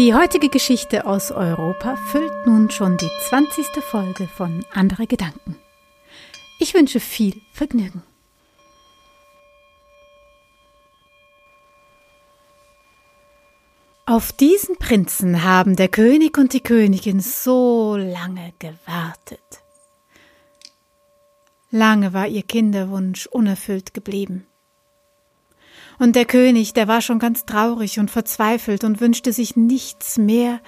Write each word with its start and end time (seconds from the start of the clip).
Die 0.00 0.14
heutige 0.14 0.48
Geschichte 0.48 1.04
aus 1.04 1.30
Europa 1.30 1.94
füllt 1.94 2.46
nun 2.46 2.70
schon 2.70 2.96
die 2.96 3.10
20. 3.28 3.66
Folge 3.84 4.26
von 4.28 4.64
Andere 4.72 5.06
Gedanken. 5.06 5.56
Ich 6.58 6.72
wünsche 6.72 7.00
viel 7.00 7.38
Vergnügen. 7.52 8.02
Auf 14.06 14.32
diesen 14.32 14.78
Prinzen 14.78 15.44
haben 15.44 15.76
der 15.76 15.88
König 15.88 16.38
und 16.38 16.54
die 16.54 16.62
Königin 16.62 17.20
so 17.20 17.98
lange 17.98 18.54
gewartet. 18.58 19.62
Lange 21.70 22.14
war 22.14 22.26
ihr 22.26 22.42
Kinderwunsch 22.42 23.26
unerfüllt 23.26 23.92
geblieben. 23.92 24.46
Und 26.00 26.16
der 26.16 26.24
König, 26.24 26.72
der 26.72 26.88
war 26.88 27.02
schon 27.02 27.18
ganz 27.18 27.44
traurig 27.44 27.98
und 27.98 28.10
verzweifelt 28.10 28.84
und 28.84 29.02
wünschte 29.02 29.34
sich 29.34 29.54
nichts 29.54 30.16
mehr 30.16 30.60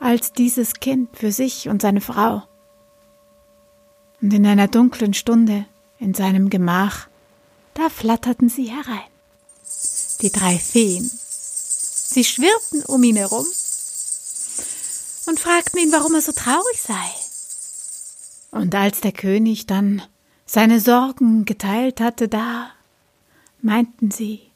als 0.00 0.32
dieses 0.32 0.72
Kind 0.72 1.14
für 1.18 1.32
sich 1.32 1.68
und 1.68 1.82
seine 1.82 2.00
Frau. 2.00 2.44
Und 4.22 4.32
in 4.32 4.46
einer 4.46 4.68
dunklen 4.68 5.12
Stunde 5.12 5.66
in 5.98 6.14
seinem 6.14 6.48
Gemach, 6.48 7.08
da 7.74 7.90
flatterten 7.90 8.48
sie 8.48 8.70
herein. 8.70 9.10
Die 10.22 10.32
drei 10.32 10.58
Feen. 10.58 11.10
Sie 11.12 12.24
schwirrten 12.24 12.82
um 12.86 13.02
ihn 13.02 13.16
herum 13.16 13.44
und 15.26 15.38
fragten 15.38 15.78
ihn, 15.78 15.92
warum 15.92 16.14
er 16.14 16.22
so 16.22 16.32
traurig 16.32 16.80
sei. 16.80 16.94
Und 18.50 18.74
als 18.74 19.02
der 19.02 19.12
König 19.12 19.66
dann 19.66 20.00
seine 20.46 20.80
Sorgen 20.80 21.44
geteilt 21.44 22.00
hatte, 22.00 22.28
da 22.28 22.70
meinten 23.60 24.10
sie, 24.10 24.49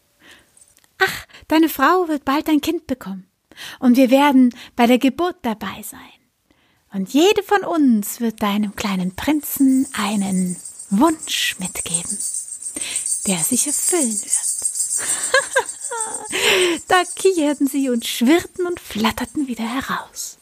deine 1.49 1.69
Frau 1.69 2.09
wird 2.09 2.25
bald 2.25 2.49
ein 2.49 2.61
Kind 2.61 2.87
bekommen. 2.87 3.27
Und 3.79 3.97
wir 3.97 4.11
werden 4.11 4.55
bei 4.77 4.87
der 4.87 4.99
Geburt 4.99 5.37
dabei 5.43 5.83
sein. 5.83 6.01
Und 6.93 7.13
jede 7.13 7.43
von 7.43 7.65
uns 7.65 8.21
wird 8.21 8.43
deinem 8.43 8.77
kleinen 8.77 9.15
Prinzen 9.17 9.87
einen 9.95 10.57
Wunsch 10.91 11.57
mitgeben, 11.59 12.19
der 13.27 13.39
sich 13.39 13.67
erfüllen 13.67 14.21
wird. 14.21 14.55
da 16.89 17.03
kicherten 17.17 17.67
sie 17.67 17.91
und 17.91 18.07
schwirrten 18.07 18.67
und 18.67 18.79
flatterten 18.79 19.49
wieder 19.49 19.65
heraus. 19.65 20.39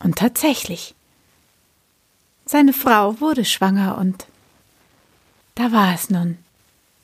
Und 0.00 0.16
tatsächlich, 0.16 0.94
seine 2.46 2.72
Frau 2.72 3.20
wurde 3.20 3.44
schwanger 3.44 3.98
und 3.98 4.26
da 5.54 5.72
war 5.72 5.94
es 5.94 6.10
nun 6.10 6.38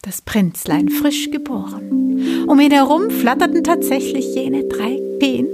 das 0.03 0.23
Prinzlein 0.23 0.89
frisch 0.89 1.31
geboren. 1.31 2.04
Um 2.47 2.61
ihn 2.61 2.73
herum 2.73 3.11
flatterten 3.11 3.65
tatsächlich 3.65 4.35
jene 4.35 4.65
drei 4.65 5.01
Feen, 5.19 5.49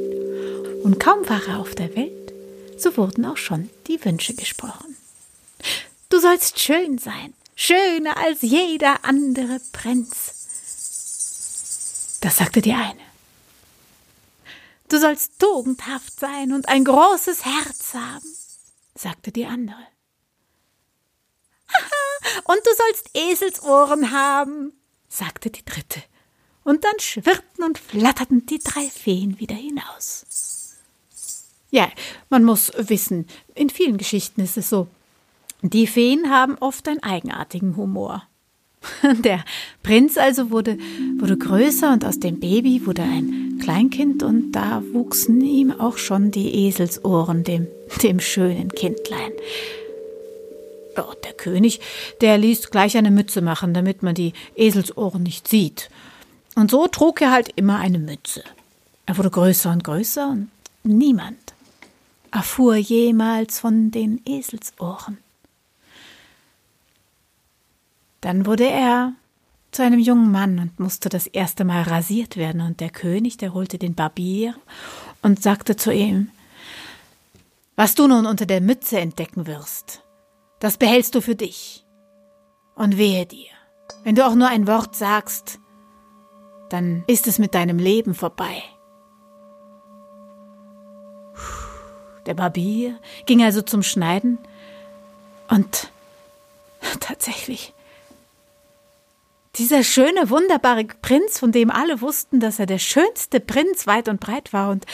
und 0.83 0.99
kaum 0.99 1.29
war 1.29 1.41
er 1.47 1.59
auf 1.61 1.75
der 1.75 1.95
Welt, 1.95 2.33
so 2.77 2.97
wurden 2.97 3.25
auch 3.27 3.37
schon 3.37 3.71
die 3.87 4.05
Wünsche 4.05 4.35
gesprochen. 4.35 4.97
Du 6.09 6.19
sollst 6.19 6.59
schön 6.59 6.99
sein, 6.99 7.35
schöner 7.55 8.17
als 8.17 8.43
jeder 8.43 9.05
andere 9.05 9.61
Prinz. 9.73 10.35
Das 12.21 12.39
sagte 12.39 12.61
die 12.61 12.73
eine. 12.73 13.01
Du 14.89 14.99
sollst 14.99 15.39
tugendhaft 15.39 16.19
sein 16.19 16.53
und 16.53 16.69
ein 16.69 16.85
großes 16.85 17.45
Herz 17.45 17.95
haben, 17.95 18.27
sagte 18.95 19.31
die 19.31 19.47
andere. 19.47 19.87
Und 22.45 22.59
du 22.65 22.71
sollst 22.77 23.11
Eselsohren 23.15 24.11
haben, 24.11 24.73
sagte 25.09 25.51
die 25.51 25.65
dritte. 25.65 26.03
Und 26.65 26.85
dann 26.85 26.99
schwirrten 26.99 27.65
und 27.65 27.79
flatterten 27.79 28.47
die 28.47 28.59
drei 28.59 28.85
Feen 28.85 29.39
wieder 29.41 29.55
hinaus. 29.55 30.77
Ja, 31.71 31.89
man 32.29 32.45
muss 32.45 32.73
wissen, 32.77 33.27
in 33.55 33.71
vielen 33.71 33.97
Geschichten 33.97 34.41
ist 34.41 34.57
es 34.57 34.69
so. 34.69 34.89
Die 35.63 35.87
Feen 35.87 36.31
haben 36.31 36.57
oft 36.59 36.89
einen 36.89 37.03
eigenartigen 37.03 37.77
Humor. 37.77 38.25
Der 39.25 39.45
Prinz 39.83 40.17
also 40.17 40.51
wurde, 40.51 40.79
wurde 41.19 41.37
größer 41.37 41.93
und 41.93 42.05
aus 42.05 42.19
dem 42.19 42.41
Baby 42.41 42.87
wurde 42.87 43.03
ein 43.03 43.59
Kleinkind 43.63 44.23
und 44.23 44.53
da 44.53 44.83
wuchsen 44.93 45.41
ihm 45.43 45.71
auch 45.71 45.99
schon 45.99 46.31
die 46.31 46.67
Eselsohren, 46.67 47.45
dem, 47.45 47.69
dem 48.03 48.21
schönen 48.21 48.71
Kindlein. 48.71 49.33
Oh, 50.97 51.13
der 51.25 51.35
König, 51.35 51.81
der 52.21 52.39
ließ 52.39 52.71
gleich 52.71 52.97
eine 52.97 53.11
Mütze 53.11 53.43
machen, 53.43 53.75
damit 53.75 54.03
man 54.03 54.15
die 54.15 54.33
Eselsohren 54.57 55.23
nicht 55.23 55.47
sieht. 55.47 55.91
Und 56.61 56.71
so 56.71 56.87
trug 56.89 57.23
er 57.23 57.31
halt 57.33 57.49
immer 57.57 57.79
eine 57.79 57.99
Mütze. 57.99 58.45
Er 59.07 59.17
wurde 59.17 59.31
größer 59.31 59.73
und 59.73 59.83
größer 59.83 60.29
und 60.29 60.51
niemand 60.83 61.55
erfuhr 62.31 62.77
jemals 62.77 63.59
von 63.59 63.91
den 63.91 64.21
Eselsohren. 64.27 65.17
Dann 68.21 68.45
wurde 68.45 68.69
er 68.69 69.15
zu 69.73 69.83
einem 69.83 70.01
jungen 70.01 70.31
Mann 70.31 70.59
und 70.59 70.79
musste 70.79 71.09
das 71.09 71.27
erste 71.27 71.65
Mal 71.65 71.81
rasiert 71.81 72.37
werden, 72.37 72.61
und 72.61 72.81
der 72.81 72.91
König, 72.91 73.39
der 73.39 73.55
holte 73.55 73.79
den 73.79 73.95
Barbier 73.95 74.55
und 75.23 75.43
sagte 75.43 75.77
zu 75.77 75.95
ihm 75.95 76.31
Was 77.75 77.95
du 77.95 78.07
nun 78.07 78.27
unter 78.27 78.45
der 78.45 78.61
Mütze 78.61 79.01
entdecken 79.01 79.47
wirst, 79.47 80.03
das 80.59 80.77
behältst 80.77 81.15
du 81.15 81.23
für 81.23 81.37
dich. 81.37 81.87
Und 82.75 82.99
wehe 82.99 83.25
dir, 83.25 83.49
wenn 84.05 84.15
du 84.15 84.27
auch 84.27 84.35
nur 84.35 84.49
ein 84.49 84.67
Wort 84.67 84.95
sagst, 84.95 85.60
dann 86.71 87.05
ist 87.07 87.27
es 87.27 87.39
mit 87.39 87.55
deinem 87.55 87.79
Leben 87.79 88.15
vorbei. 88.15 88.63
Der 92.27 92.35
Barbier 92.35 92.99
ging 93.27 93.43
also 93.43 93.63
zum 93.63 93.83
Schneiden 93.83 94.39
und 95.49 95.91
tatsächlich, 97.01 97.75
dieser 99.57 99.83
schöne, 99.83 100.31
wunderbare 100.31 100.85
Prinz, 100.85 101.39
von 101.39 101.53
dem 101.53 101.71
alle 101.71 102.01
wussten, 102.01 102.41
dass 102.41 102.59
er 102.59 102.67
der 102.67 102.79
schönste 102.79 103.41
Prinz 103.41 103.87
weit 103.87 104.09
und 104.09 104.21
breit 104.21 104.53
war 104.53 104.71
und 104.71 104.87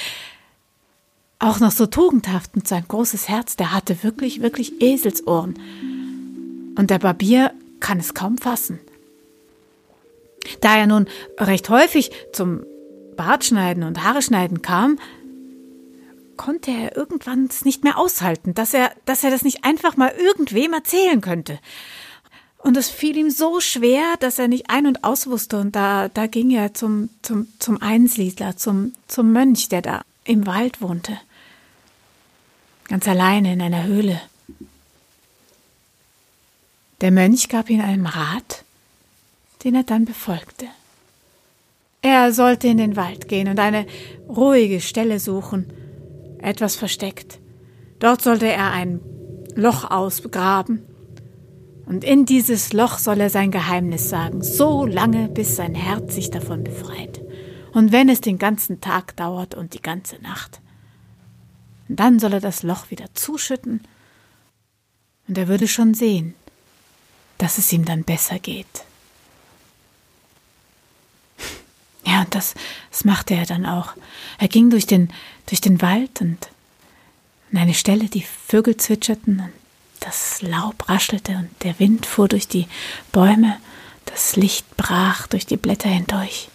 auch 1.38 1.60
noch 1.60 1.70
so 1.70 1.86
tugendhaft 1.86 2.54
und 2.54 2.66
sein 2.66 2.84
großes 2.88 3.28
Herz, 3.28 3.56
der 3.56 3.72
hatte 3.72 4.02
wirklich, 4.02 4.40
wirklich 4.40 4.80
Eselsohren. 4.80 5.58
Und 6.78 6.90
der 6.90 6.98
Barbier 6.98 7.52
kann 7.80 7.98
es 7.98 8.14
kaum 8.14 8.38
fassen. 8.38 8.80
Da 10.60 10.76
er 10.76 10.86
nun 10.86 11.06
recht 11.38 11.68
häufig 11.68 12.10
zum 12.32 12.64
Bartschneiden 13.16 13.82
und 13.82 14.04
Haare 14.04 14.22
schneiden 14.22 14.62
kam, 14.62 14.98
konnte 16.36 16.70
er 16.70 16.96
irgendwann 16.96 17.46
es 17.46 17.64
nicht 17.64 17.82
mehr 17.82 17.98
aushalten, 17.98 18.54
dass 18.54 18.74
er, 18.74 18.92
dass 19.06 19.24
er 19.24 19.30
das 19.30 19.42
nicht 19.42 19.64
einfach 19.64 19.96
mal 19.96 20.12
irgendwem 20.16 20.72
erzählen 20.72 21.20
könnte. 21.20 21.58
Und 22.58 22.76
es 22.76 22.90
fiel 22.90 23.16
ihm 23.16 23.30
so 23.30 23.60
schwer, 23.60 24.02
dass 24.18 24.38
er 24.38 24.48
nicht 24.48 24.70
ein- 24.70 24.86
und 24.86 25.04
aus 25.04 25.28
wusste. 25.28 25.60
Und 25.60 25.76
da, 25.76 26.08
da 26.08 26.26
ging 26.26 26.50
er 26.50 26.74
zum, 26.74 27.10
zum, 27.22 27.46
zum 27.58 27.80
Einsiedler, 27.80 28.56
zum, 28.56 28.92
zum 29.06 29.32
Mönch, 29.32 29.68
der 29.68 29.82
da 29.82 30.02
im 30.24 30.46
Wald 30.46 30.80
wohnte. 30.80 31.16
Ganz 32.88 33.06
alleine 33.06 33.52
in 33.52 33.62
einer 33.62 33.84
Höhle. 33.84 34.20
Der 37.00 37.12
Mönch 37.12 37.48
gab 37.48 37.70
ihm 37.70 37.80
einen 37.80 38.06
Rat, 38.06 38.64
den 39.66 39.74
er 39.74 39.82
dann 39.82 40.06
befolgte. 40.06 40.66
Er 42.00 42.32
sollte 42.32 42.68
in 42.68 42.78
den 42.78 42.96
Wald 42.96 43.28
gehen 43.28 43.48
und 43.48 43.58
eine 43.58 43.84
ruhige 44.28 44.80
Stelle 44.80 45.20
suchen, 45.20 45.66
etwas 46.40 46.76
versteckt. 46.76 47.38
Dort 47.98 48.22
sollte 48.22 48.46
er 48.46 48.70
ein 48.70 49.00
Loch 49.54 49.90
ausgraben, 49.90 50.82
und 51.84 52.02
in 52.02 52.24
dieses 52.24 52.72
Loch 52.72 52.98
soll 52.98 53.20
er 53.20 53.30
sein 53.30 53.50
Geheimnis 53.52 54.08
sagen, 54.08 54.42
so 54.42 54.86
lange, 54.86 55.28
bis 55.28 55.54
sein 55.54 55.74
Herz 55.74 56.14
sich 56.14 56.30
davon 56.30 56.64
befreit 56.64 57.20
und 57.76 57.92
wenn 57.92 58.08
es 58.08 58.22
den 58.22 58.38
ganzen 58.38 58.80
Tag 58.80 59.16
dauert 59.16 59.54
und 59.54 59.74
die 59.74 59.82
ganze 59.82 60.16
Nacht. 60.22 60.62
Und 61.90 62.00
dann 62.00 62.18
soll 62.18 62.32
er 62.32 62.40
das 62.40 62.62
Loch 62.62 62.90
wieder 62.90 63.04
zuschütten, 63.12 63.82
und 65.28 65.36
er 65.36 65.46
würde 65.46 65.68
schon 65.68 65.92
sehen, 65.92 66.34
dass 67.36 67.58
es 67.58 67.70
ihm 67.74 67.84
dann 67.84 68.02
besser 68.02 68.38
geht. 68.38 68.86
Ja, 72.06 72.22
und 72.22 72.25
das, 72.36 72.54
das 72.90 73.04
machte 73.04 73.34
er 73.34 73.46
dann 73.46 73.66
auch. 73.66 73.94
Er 74.38 74.48
ging 74.48 74.70
durch 74.70 74.86
den, 74.86 75.10
durch 75.46 75.60
den 75.60 75.80
Wald 75.82 76.20
und 76.20 76.50
an 77.52 77.58
eine 77.58 77.74
Stelle, 77.74 78.06
die 78.06 78.22
Vögel 78.22 78.76
zwitscherten 78.76 79.40
und 79.40 79.52
das 80.00 80.42
Laub 80.42 80.88
raschelte 80.88 81.32
und 81.32 81.50
der 81.62 81.78
Wind 81.78 82.06
fuhr 82.06 82.28
durch 82.28 82.46
die 82.48 82.66
Bäume, 83.12 83.56
das 84.04 84.36
Licht 84.36 84.76
brach 84.76 85.26
durch 85.26 85.46
die 85.46 85.56
Blätter 85.56 85.88
hindurch. 85.88 86.48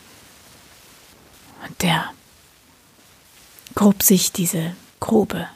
Und 1.68 1.82
der 1.82 2.12
grub 3.76 4.04
sich 4.04 4.32
diese 4.32 4.76
Grube. 5.00 5.48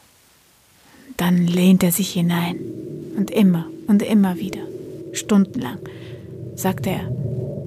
Dann 1.17 1.47
lehnt 1.47 1.83
er 1.83 1.91
sich 1.91 2.11
hinein 2.11 2.59
und 3.15 3.31
immer 3.31 3.67
und 3.87 4.01
immer 4.01 4.37
wieder, 4.37 4.61
stundenlang, 5.13 5.79
sagt 6.55 6.87
er, 6.87 7.09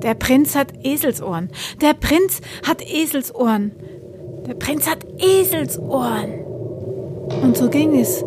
der 0.02 0.14
Prinz 0.14 0.54
hat 0.54 0.72
Eselsohren, 0.84 1.50
der 1.80 1.94
Prinz 1.94 2.40
hat 2.66 2.82
Eselsohren. 2.82 3.72
der 4.46 4.54
Prinz 4.54 4.88
hat 4.88 5.04
Eselsohren. 5.18 6.40
Und 7.42 7.56
so 7.56 7.68
ging 7.68 7.98
es, 7.98 8.24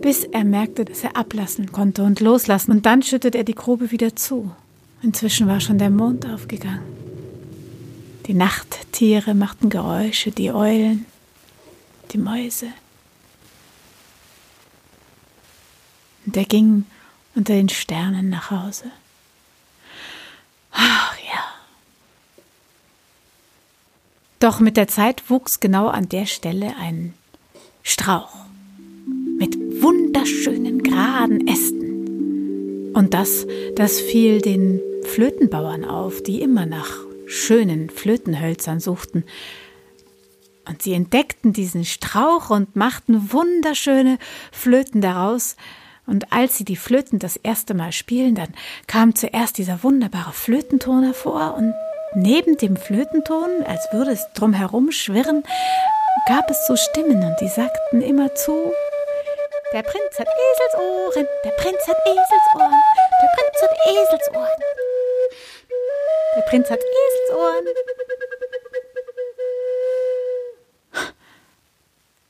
bis 0.00 0.24
er 0.24 0.44
merkte, 0.44 0.84
dass 0.84 1.04
er 1.04 1.16
ablassen 1.16 1.70
konnte 1.72 2.02
und 2.02 2.20
loslassen. 2.20 2.72
Und 2.72 2.86
dann 2.86 3.02
schüttete 3.02 3.38
er 3.38 3.44
die 3.44 3.54
Grube 3.54 3.90
wieder 3.90 4.16
zu. 4.16 4.50
Inzwischen 5.02 5.46
war 5.46 5.60
schon 5.60 5.78
der 5.78 5.90
Mond 5.90 6.26
aufgegangen. 6.26 6.82
Die 8.26 8.34
Nachttiere 8.34 9.34
machten 9.34 9.68
Geräusche, 9.68 10.32
die 10.32 10.50
Eulen, 10.50 11.06
die 12.10 12.18
Mäuse. 12.18 12.66
Und 16.24 16.36
er 16.36 16.44
ging 16.44 16.84
unter 17.36 17.54
den 17.54 17.68
Sternen 17.68 18.30
nach 18.30 18.50
Hause. 18.50 18.86
Ach 20.76 21.16
ja. 21.18 21.44
Doch 24.38 24.60
mit 24.60 24.76
der 24.76 24.88
Zeit 24.88 25.30
wuchs 25.30 25.60
genau 25.60 25.88
an 25.88 26.08
der 26.08 26.26
Stelle 26.26 26.74
ein 26.78 27.14
Strauch 27.82 28.34
mit 29.38 29.56
wunderschönen 29.82 30.82
geraden 30.82 31.46
Ästen. 31.48 32.92
Und 32.94 33.14
das, 33.14 33.46
das 33.74 34.00
fiel 34.00 34.40
den 34.40 34.80
Flötenbauern 35.04 35.84
auf, 35.84 36.22
die 36.22 36.40
immer 36.40 36.66
nach 36.66 36.90
schönen 37.26 37.90
Flötenhölzern 37.90 38.80
suchten. 38.80 39.24
Und 40.68 40.82
sie 40.82 40.94
entdeckten 40.94 41.52
diesen 41.52 41.84
Strauch 41.84 42.50
und 42.50 42.76
machten 42.76 43.32
wunderschöne 43.32 44.18
Flöten 44.52 45.00
daraus, 45.00 45.56
und 46.06 46.32
als 46.32 46.56
sie 46.56 46.64
die 46.64 46.76
Flöten 46.76 47.18
das 47.18 47.36
erste 47.36 47.74
Mal 47.74 47.92
spielen, 47.92 48.34
dann 48.34 48.54
kam 48.86 49.14
zuerst 49.14 49.58
dieser 49.58 49.82
wunderbare 49.82 50.32
Flötenton 50.32 51.04
hervor 51.04 51.54
und 51.54 51.74
neben 52.14 52.56
dem 52.56 52.76
Flötenton, 52.76 53.62
als 53.66 53.86
würde 53.92 54.12
es 54.12 54.26
drumherum 54.34 54.92
schwirren, 54.92 55.42
gab 56.28 56.50
es 56.50 56.66
so 56.66 56.76
Stimmen 56.76 57.22
und 57.24 57.36
die 57.40 57.48
sagten 57.48 58.00
immer 58.00 58.34
zu, 58.34 58.72
der 59.72 59.82
Prinz 59.82 60.18
hat 60.18 60.28
Eselsohren, 60.28 61.26
der 61.44 61.50
Prinz 61.50 61.78
hat 61.86 61.96
Eselsohren, 62.06 62.80
der 63.22 63.28
Prinz 63.34 63.62
hat 63.62 63.70
Eselsohren. 63.86 64.62
Der 66.36 66.42
Prinz 66.42 66.70
hat 66.70 66.80
Eselsohren. 66.80 67.66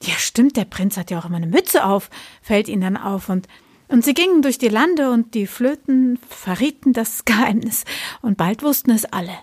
Ja, 0.02 0.14
stimmt, 0.14 0.56
der 0.56 0.64
Prinz 0.64 0.96
hat 0.96 1.10
ja 1.10 1.18
auch 1.18 1.24
immer 1.24 1.38
eine 1.38 1.48
Mütze 1.48 1.84
auf, 1.84 2.08
fällt 2.40 2.68
ihnen 2.68 2.82
dann 2.82 2.96
auf 2.96 3.28
und 3.28 3.48
und 3.88 4.04
sie 4.04 4.14
gingen 4.14 4.42
durch 4.42 4.58
die 4.58 4.68
Lande 4.68 5.10
und 5.10 5.34
die 5.34 5.46
Flöten 5.46 6.18
verrieten 6.28 6.92
das 6.92 7.24
Geheimnis, 7.24 7.84
und 8.22 8.36
bald 8.36 8.62
wussten 8.62 8.90
es 8.90 9.04
alle. 9.04 9.36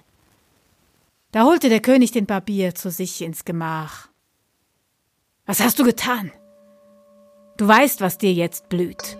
Da 1.31 1.45
holte 1.45 1.69
der 1.69 1.79
König 1.79 2.11
den 2.11 2.25
Barbier 2.25 2.75
zu 2.75 2.91
sich 2.91 3.21
ins 3.21 3.43
Gemach. 3.43 4.09
Was 5.45 5.59
hast 5.59 5.79
du 5.79 5.83
getan? 5.83 6.31
Du 7.57 7.67
weißt, 7.67 8.01
was 8.01 8.17
dir 8.17 8.31
jetzt 8.31 8.69
blüht. 8.69 9.17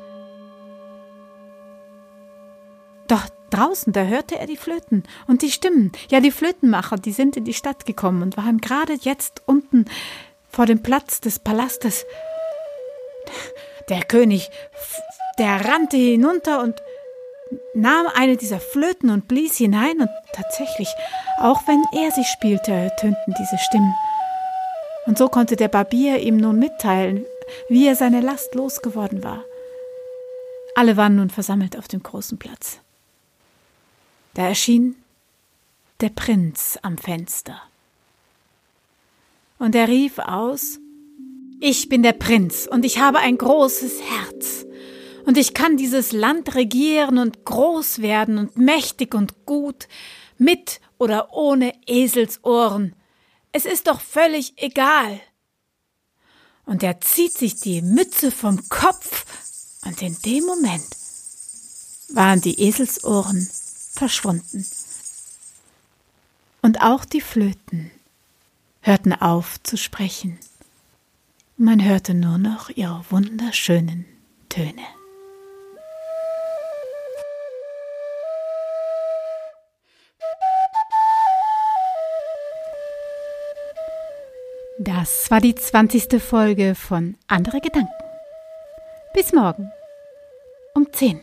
Doch 3.08 3.28
draußen, 3.50 3.94
da 3.94 4.04
hörte 4.04 4.38
er 4.38 4.48
die 4.48 4.58
Flöten 4.58 5.04
und 5.28 5.42
die 5.42 5.52
Stimmen. 5.52 5.92
Ja, 6.10 6.20
die 6.20 6.32
Flötenmacher, 6.32 6.98
die 6.98 7.12
sind 7.12 7.38
in 7.38 7.46
die 7.46 7.54
Stadt 7.54 7.86
gekommen 7.86 8.22
und 8.22 8.38
waren 8.38 8.60
gerade 8.60 8.94
jetzt 8.94 9.42
unten 9.46 9.86
vor 10.50 10.66
dem 10.66 10.82
Platz 10.82 11.20
des 11.20 11.40
Palastes. 11.40 12.06
Der 13.90 14.04
König 14.04 14.50
der 15.38 15.66
rannte 15.66 15.98
hinunter 15.98 16.62
und 16.62 16.76
nahm 17.74 18.08
eine 18.14 18.38
dieser 18.38 18.60
Flöten 18.60 19.10
und 19.10 19.28
blies 19.28 19.58
hinein, 19.58 20.00
und 20.00 20.10
tatsächlich, 20.34 20.90
auch 21.40 21.62
wenn 21.68 21.84
er 21.94 22.12
sie 22.12 22.24
spielte, 22.24 22.72
ertönten 22.72 23.36
diese 23.40 23.58
Stimmen. 23.58 23.94
Und 25.06 25.18
so 25.18 25.28
konnte 25.28 25.56
der 25.56 25.68
Barbier 25.68 26.20
ihm 26.20 26.38
nun 26.38 26.60
mitteilen, 26.60 27.26
wie 27.70 27.88
er 27.88 27.96
seine 27.96 28.22
Last 28.22 28.56
losgeworden 28.56 29.24
war. 29.24 29.44
Alle 30.76 30.98
waren 30.98 31.16
nun 31.16 31.30
versammelt 31.30 31.78
auf 31.78 31.88
dem 31.88 32.02
großen 32.02 32.38
Platz. 32.38 32.80
Da 34.34 34.48
erschien 34.48 34.96
der 36.02 36.10
Prinz 36.10 36.80
am 36.82 36.98
Fenster. 36.98 37.62
Und 39.60 39.76
er 39.76 39.88
rief 39.88 40.20
aus 40.20 40.80
Ich 41.60 41.90
bin 41.90 42.02
der 42.02 42.14
Prinz, 42.14 42.68
und 42.70 42.86
ich 42.86 43.00
habe 43.00 43.20
ein 43.20 43.38
großes 43.38 44.02
Herz 44.02 44.63
und 45.26 45.38
ich 45.38 45.54
kann 45.54 45.78
dieses 45.78 46.12
Land 46.12 46.56
regieren 46.56 47.18
und 47.18 47.46
groß 47.46 48.02
werden 48.02 48.38
und 48.38 48.58
mächtig 48.58 49.14
und 49.16 49.46
gut, 49.46 49.88
mit 50.38 50.82
oder 50.98 51.34
ohne 51.34 51.74
Eselsohren. 51.88 52.96
Es 53.52 53.66
ist 53.66 53.88
doch 53.88 54.02
völlig 54.02 54.54
egal. 54.58 55.20
Und 56.66 56.84
er 56.84 57.02
zieht 57.02 57.38
sich 57.38 57.56
die 57.56 57.82
Mütze 57.82 58.32
vom 58.32 58.68
Kopf, 58.70 59.26
und 59.86 60.02
in 60.02 60.18
dem 60.26 60.46
Moment 60.46 60.88
waren 62.14 62.40
die 62.40 62.62
Eselsohren 62.62 63.50
verschwunden. 63.92 64.66
Und 66.62 66.82
auch 66.82 67.04
die 67.04 67.20
Flöten 67.20 67.92
hörten 68.82 69.14
auf 69.14 69.62
zu 69.64 69.78
sprechen. 69.78 70.40
Man 71.58 71.84
hörte 71.84 72.14
nur 72.14 72.38
noch 72.38 72.70
ihre 72.70 73.04
wunderschönen 73.10 74.06
Töne. 74.48 74.84
Das 84.86 85.32
war 85.32 85.40
die 85.40 85.56
20. 85.56 86.22
Folge 86.22 86.76
von 86.76 87.16
Andere 87.28 87.62
Gedanken. 87.62 87.88
Bis 89.14 89.32
morgen 89.32 89.72
um 90.76 90.92
10. 90.92 91.22